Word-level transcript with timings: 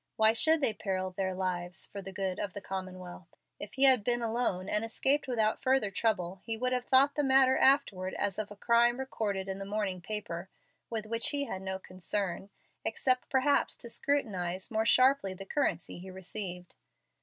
Why 0.15 0.33
should 0.33 0.61
they 0.61 0.73
peril 0.73 1.11
their 1.11 1.35
lives 1.35 1.85
for 1.85 2.01
the 2.01 2.11
good 2.11 2.39
of 2.39 2.53
the 2.53 2.59
commonwealth? 2.59 3.35
If 3.59 3.73
he 3.73 3.83
had 3.83 4.03
been 4.03 4.23
alone 4.23 4.67
and 4.67 4.83
escaped 4.83 5.27
without 5.27 5.59
further 5.59 5.91
trouble, 5.91 6.41
he 6.43 6.57
would 6.57 6.73
have 6.73 6.85
thought 6.85 7.11
of 7.11 7.15
the 7.17 7.23
matter 7.23 7.55
afterward 7.55 8.15
as 8.15 8.39
of 8.39 8.49
a 8.49 8.55
crime 8.55 8.97
recorded 8.97 9.47
in 9.47 9.59
the 9.59 9.63
morning 9.63 10.01
paper, 10.01 10.49
with 10.89 11.05
which 11.05 11.29
he 11.29 11.43
had 11.43 11.61
no 11.61 11.77
concern, 11.77 12.49
except 12.83 13.29
perhaps 13.29 13.77
to 13.77 13.89
scrutinize 13.89 14.71
more 14.71 14.87
sharply 14.87 15.35
the 15.35 15.45
currency 15.45 15.99
he 15.99 16.09
received. 16.09 16.73